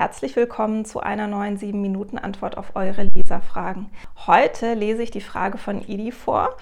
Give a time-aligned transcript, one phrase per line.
[0.00, 3.90] Herzlich willkommen zu einer neuen 7 Minuten Antwort auf eure Leserfragen.
[4.26, 6.56] Heute lese ich die Frage von Idi vor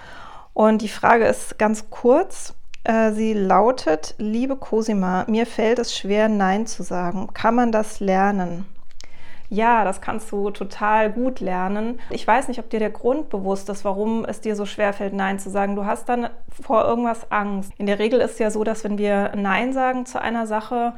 [0.51, 2.53] und die Frage ist ganz kurz.
[2.83, 7.29] Äh, sie lautet, liebe Cosima, mir fällt es schwer, Nein zu sagen.
[7.33, 8.65] Kann man das lernen?
[9.47, 12.01] Ja, das kannst du total gut lernen.
[12.09, 15.13] Ich weiß nicht, ob dir der Grund bewusst ist, warum es dir so schwer fällt,
[15.13, 15.77] Nein zu sagen.
[15.77, 16.29] Du hast dann
[16.61, 17.71] vor irgendwas Angst.
[17.77, 20.91] In der Regel ist es ja so, dass wenn wir Nein sagen zu einer Sache,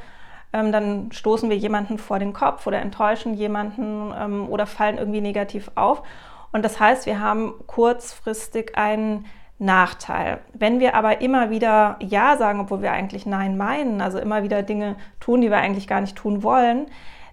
[0.54, 5.22] ähm, dann stoßen wir jemanden vor den Kopf oder enttäuschen jemanden ähm, oder fallen irgendwie
[5.22, 6.04] negativ auf.
[6.52, 9.26] Und das heißt, wir haben kurzfristig einen
[9.58, 10.40] Nachteil.
[10.54, 14.64] Wenn wir aber immer wieder Ja sagen, obwohl wir eigentlich Nein meinen, also immer wieder
[14.64, 16.88] Dinge tun, die wir eigentlich gar nicht tun wollen,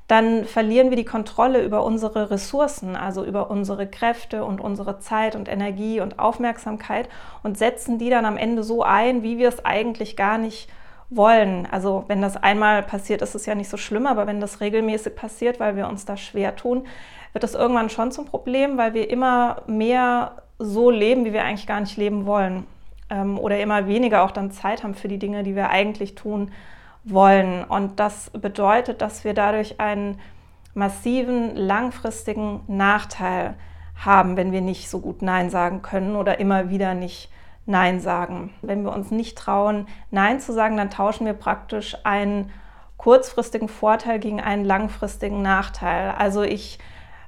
[0.09, 5.37] dann verlieren wir die Kontrolle über unsere Ressourcen, also über unsere Kräfte und unsere Zeit
[5.37, 7.09] und Energie und Aufmerksamkeit
[7.43, 10.71] und setzen die dann am Ende so ein, wie wir es eigentlich gar nicht
[11.11, 11.67] wollen.
[11.71, 15.17] Also wenn das einmal passiert, ist es ja nicht so schlimm, aber wenn das regelmäßig
[15.17, 16.87] passiert, weil wir uns da schwer tun,
[17.33, 21.67] wird das irgendwann schon zum Problem, weil wir immer mehr so leben, wie wir eigentlich
[21.67, 22.67] gar nicht leben wollen.
[23.11, 26.51] Ähm, oder immer weniger auch dann Zeit haben für die Dinge, die wir eigentlich tun
[27.05, 27.65] wollen.
[27.65, 30.19] Und das bedeutet, dass wir dadurch einen
[30.75, 33.55] massiven, langfristigen Nachteil
[33.97, 37.31] haben, wenn wir nicht so gut Nein sagen können oder immer wieder nicht
[37.69, 38.51] Nein sagen.
[38.63, 42.51] Wenn wir uns nicht trauen, Nein zu sagen, dann tauschen wir praktisch einen
[42.97, 46.15] kurzfristigen Vorteil gegen einen langfristigen Nachteil.
[46.17, 46.79] Also ich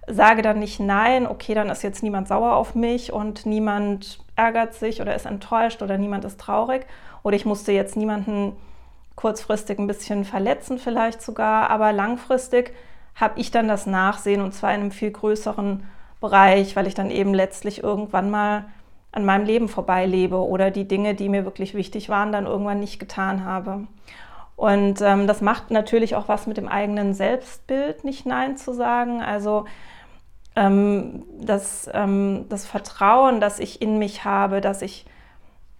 [0.06, 4.74] sage dann nicht Nein, okay, dann ist jetzt niemand sauer auf mich und niemand ärgert
[4.74, 6.86] sich oder ist enttäuscht oder niemand ist traurig
[7.22, 8.56] oder ich musste jetzt niemanden
[9.14, 12.74] kurzfristig ein bisschen verletzen vielleicht sogar, aber langfristig
[13.14, 15.86] habe ich dann das Nachsehen und zwar in einem viel größeren
[16.20, 18.64] Bereich, weil ich dann eben letztlich irgendwann mal
[19.12, 22.98] an meinem Leben vorbeilebe oder die Dinge, die mir wirklich wichtig waren, dann irgendwann nicht
[22.98, 23.86] getan habe.
[24.56, 29.22] Und ähm, das macht natürlich auch was mit dem eigenen Selbstbild, nicht Nein zu sagen.
[29.22, 29.64] Also
[30.54, 35.06] ähm, das, ähm, das Vertrauen, das ich in mich habe, dass ich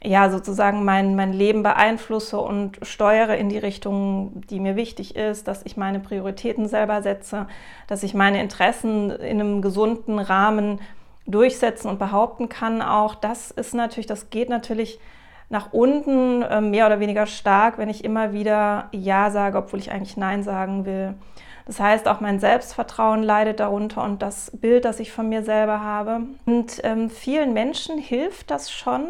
[0.02, 5.46] ja sozusagen mein, mein Leben beeinflusse und steuere in die Richtung, die mir wichtig ist,
[5.46, 7.46] dass ich meine Prioritäten selber setze,
[7.86, 10.80] dass ich meine Interessen in einem gesunden Rahmen
[11.30, 15.00] durchsetzen und behaupten kann auch, das ist natürlich, das geht natürlich
[15.48, 19.90] nach unten äh, mehr oder weniger stark, wenn ich immer wieder Ja sage, obwohl ich
[19.90, 21.14] eigentlich Nein sagen will.
[21.66, 25.80] Das heißt, auch mein Selbstvertrauen leidet darunter und das Bild, das ich von mir selber
[25.80, 26.22] habe.
[26.46, 29.06] Und ähm, vielen Menschen hilft das schon,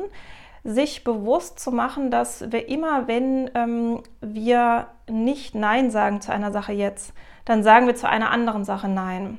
[0.64, 6.52] sich bewusst zu machen, dass wir immer, wenn ähm, wir nicht Nein sagen zu einer
[6.52, 7.14] Sache jetzt,
[7.44, 9.38] dann sagen wir zu einer anderen Sache Nein.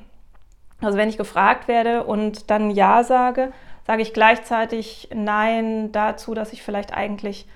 [0.82, 3.52] Also wenn ich gefragt werde und dann Ja sage,
[3.86, 7.48] sage ich gleichzeitig Nein dazu, dass ich vielleicht eigentlich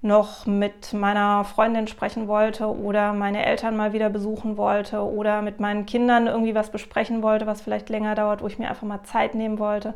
[0.00, 5.58] noch mit meiner Freundin sprechen wollte oder meine Eltern mal wieder besuchen wollte oder mit
[5.58, 9.02] meinen Kindern irgendwie was besprechen wollte, was vielleicht länger dauert, wo ich mir einfach mal
[9.02, 9.94] Zeit nehmen wollte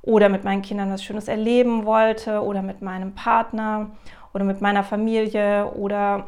[0.00, 3.90] oder mit meinen Kindern was Schönes erleben wollte oder mit meinem Partner
[4.32, 6.26] oder mit meiner Familie oder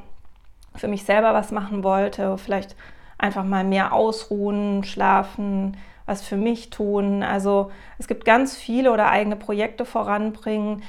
[0.76, 2.76] für mich selber was machen wollte, vielleicht
[3.18, 5.76] einfach mal mehr ausruhen, schlafen,
[6.06, 7.22] was für mich tun.
[7.22, 10.82] Also es gibt ganz viele oder eigene Projekte voranbringen.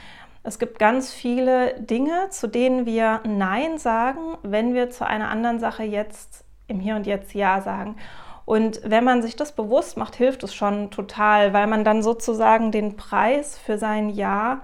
[0.44, 5.59] Es gibt ganz viele Dinge, zu denen wir Nein sagen, wenn wir zu einer anderen
[5.59, 7.96] Sache jetzt im Hier und Jetzt Ja sagen.
[8.46, 12.72] Und wenn man sich das bewusst macht, hilft es schon total, weil man dann sozusagen
[12.72, 14.62] den Preis für sein Ja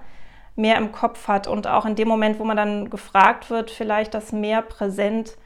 [0.54, 4.14] mehr im Kopf hat und auch in dem Moment, wo man dann gefragt wird, vielleicht
[4.14, 5.36] das mehr präsent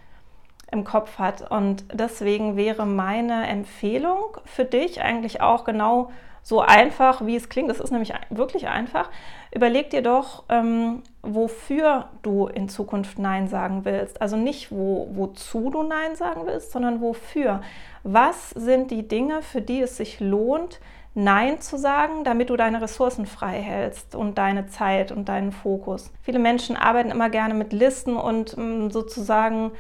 [0.71, 1.51] im Kopf hat.
[1.51, 6.11] Und deswegen wäre meine Empfehlung für dich eigentlich auch genau
[6.43, 7.71] so einfach, wie es klingt.
[7.71, 9.11] Das ist nämlich wirklich einfach.
[9.53, 14.23] Überleg dir doch, ähm, wofür du in Zukunft Nein sagen willst.
[14.23, 17.63] Also nicht, wo, wozu du Nein sagen willst, sondern wofür.
[18.05, 20.79] Was sind die Dinge, für die es sich lohnt,
[21.15, 26.13] Nein zu sagen, damit du deine Ressourcen frei hältst und deine Zeit und deinen Fokus.
[26.23, 29.73] Viele Menschen arbeiten immer gerne mit Listen und mm, sozusagen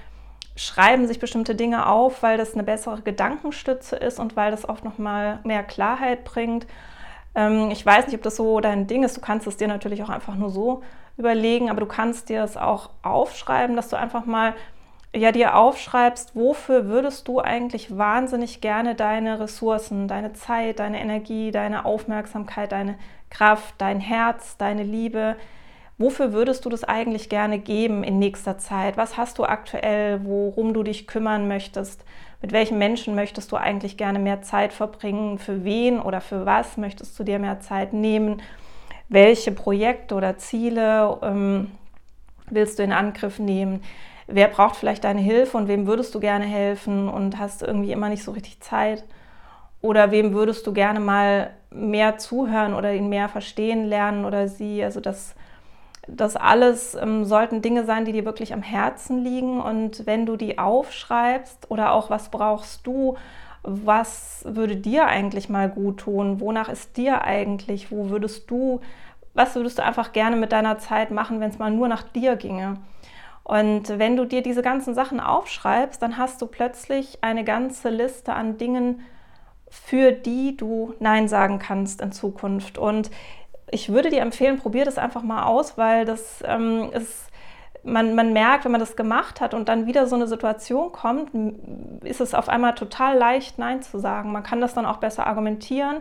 [0.56, 4.84] schreiben sich bestimmte Dinge auf, weil das eine bessere Gedankenstütze ist und weil das oft
[4.84, 6.66] nochmal mehr Klarheit bringt.
[7.34, 9.16] Ähm, ich weiß nicht, ob das so dein Ding ist.
[9.16, 10.82] Du kannst es dir natürlich auch einfach nur so
[11.18, 14.54] überlegen, aber du kannst dir es auch aufschreiben, dass du einfach mal
[15.14, 21.50] ja dir aufschreibst, wofür würdest du eigentlich wahnsinnig gerne deine Ressourcen, deine Zeit, deine Energie,
[21.50, 22.98] deine Aufmerksamkeit, deine
[23.30, 25.36] Kraft, dein Herz, deine Liebe,
[25.98, 28.96] Wofür würdest du das eigentlich gerne geben in nächster Zeit?
[28.96, 32.04] Was hast du aktuell, worum du dich kümmern möchtest?
[32.42, 35.38] Mit welchen Menschen möchtest du eigentlich gerne mehr Zeit verbringen?
[35.38, 38.42] Für wen oder für was möchtest du dir mehr Zeit nehmen?
[39.08, 41.70] Welche Projekte oder Ziele ähm,
[42.50, 43.80] willst du in Angriff nehmen?
[44.26, 48.08] wer braucht vielleicht deine Hilfe und wem würdest du gerne helfen und hast irgendwie immer
[48.08, 49.04] nicht so richtig Zeit?
[49.82, 54.82] Oder wem würdest du gerne mal mehr zuhören oder ihn mehr verstehen lernen oder sie?
[54.82, 55.34] Also das,
[56.06, 59.60] das alles ähm, sollten Dinge sein, die dir wirklich am Herzen liegen.
[59.60, 63.16] Und wenn du die aufschreibst oder auch was brauchst du,
[63.62, 66.40] was würde dir eigentlich mal gut tun?
[66.40, 67.90] Wonach ist dir eigentlich?
[67.90, 68.80] Wo würdest du,
[69.34, 72.36] was würdest du einfach gerne mit deiner Zeit machen, wenn es mal nur nach dir
[72.36, 72.78] ginge?
[73.42, 78.32] Und wenn du dir diese ganzen Sachen aufschreibst, dann hast du plötzlich eine ganze Liste
[78.32, 79.02] an Dingen,
[79.68, 82.78] für die du Nein sagen kannst in Zukunft.
[82.78, 83.10] Und
[83.70, 87.30] ich würde dir empfehlen, probier das einfach mal aus, weil das ähm, ist,
[87.82, 91.30] man, man merkt, wenn man das gemacht hat und dann wieder so eine Situation kommt,
[92.04, 94.32] ist es auf einmal total leicht, Nein zu sagen.
[94.32, 95.98] Man kann das dann auch besser argumentieren,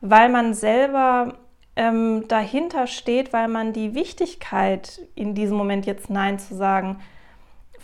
[0.00, 1.34] weil man selber
[1.76, 7.00] ähm, dahinter steht, weil man die Wichtigkeit in diesem Moment jetzt Nein zu sagen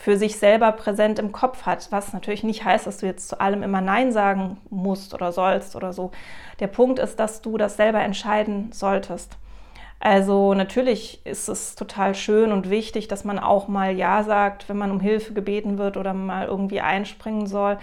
[0.02, 3.40] für sich selber präsent im Kopf hat, was natürlich nicht heißt, dass du jetzt zu
[3.40, 6.10] allem immer Nein sagen musst oder sollst oder so.
[6.58, 9.36] Der Punkt ist, dass du das selber entscheiden solltest.
[10.00, 14.76] Also natürlich ist es total schön und wichtig, dass man auch mal Ja sagt, wenn
[14.76, 17.78] man um Hilfe gebeten wird oder mal irgendwie einspringen soll.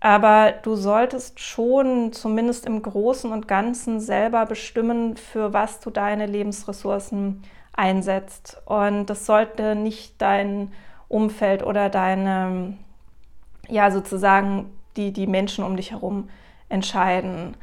[0.00, 6.26] Aber du solltest schon zumindest im Großen und Ganzen selber bestimmen, für was du deine
[6.26, 7.42] Lebensressourcen
[7.72, 8.60] einsetzt.
[8.66, 10.72] Und das sollte nicht dein
[11.12, 12.76] Umfeld oder deine,
[13.68, 16.28] ja, sozusagen die, die Menschen um dich herum
[16.68, 17.56] entscheiden.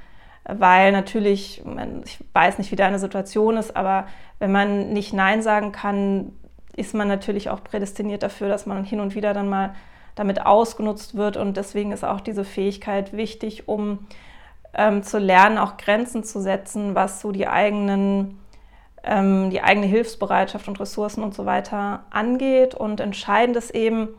[0.46, 1.64] Weil natürlich,
[2.06, 4.08] ich weiß nicht, wie deine Situation ist, aber
[4.40, 6.32] wenn man nicht Nein sagen kann,
[6.76, 9.76] ist man natürlich auch prädestiniert dafür, dass man hin und wieder dann mal
[10.16, 11.38] damit ausgenutzt wird.
[11.38, 14.08] Und deswegen ist auch diese Fähigkeit wichtig, um
[14.74, 18.40] ähm, zu lernen, auch Grenzen zu setzen, was so die eigenen
[19.10, 22.76] ähm, die eigene Hilfsbereitschaft und Ressourcen und so weiter angeht.
[22.76, 24.10] Und entscheidend ist eben,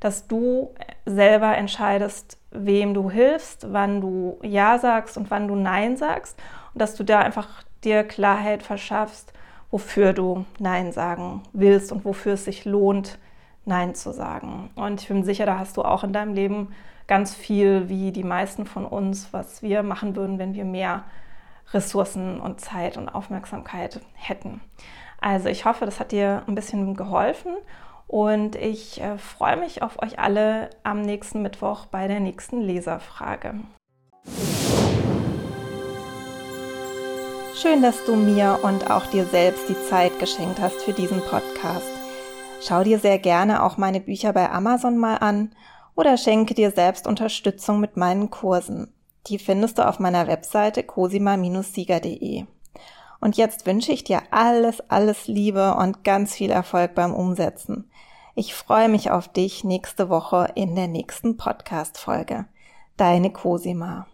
[0.00, 0.74] dass du
[1.04, 6.38] selber entscheidest, wem du hilfst, wann du Ja sagst und wann du Nein sagst.
[6.72, 9.32] Und dass du da einfach dir Klarheit verschaffst,
[9.70, 13.18] wofür du Nein sagen willst und wofür es sich lohnt,
[13.66, 14.70] Nein zu sagen.
[14.76, 16.72] Und ich bin sicher, da hast du auch in deinem Leben
[17.06, 21.04] ganz viel, wie die meisten von uns, was wir machen würden, wenn wir mehr
[21.72, 24.60] Ressourcen und Zeit und Aufmerksamkeit hätten.
[25.20, 27.56] Also ich hoffe, das hat dir ein bisschen geholfen
[28.06, 33.54] und ich äh, freue mich auf euch alle am nächsten Mittwoch bei der nächsten Leserfrage.
[37.54, 41.90] Schön, dass du mir und auch dir selbst die Zeit geschenkt hast für diesen Podcast.
[42.60, 45.52] Schau dir sehr gerne auch meine Bücher bei Amazon mal an
[45.96, 48.94] oder schenke dir selbst Unterstützung mit meinen Kursen.
[49.28, 52.44] Die findest du auf meiner Webseite cosima-sieger.de.
[53.20, 57.90] Und jetzt wünsche ich dir alles, alles Liebe und ganz viel Erfolg beim Umsetzen.
[58.34, 62.46] Ich freue mich auf dich nächste Woche in der nächsten Podcast-Folge.
[62.96, 64.06] Deine Cosima.